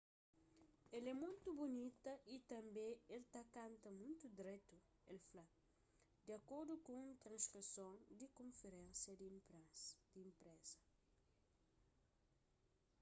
el 0.97 1.03
é 1.13 1.15
mutu 1.23 1.49
bunita 1.59 2.13
y 2.35 2.37
tanbê 2.51 2.89
el 3.15 3.23
ta 3.33 3.43
kanta 3.55 3.87
mutu 4.01 4.25
dretu 4.39 4.77
el 5.11 5.19
fla 5.27 5.45
di 6.25 6.31
akordu 6.39 6.73
ku 6.85 6.91
un 7.05 7.11
transkrison 7.23 7.93
di 8.19 8.27
konferénsia 8.39 9.13
di 9.19 9.25
inpresa 10.25 10.79